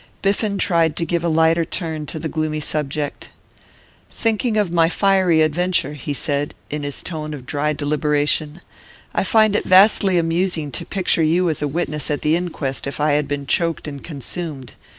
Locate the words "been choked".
13.27-13.87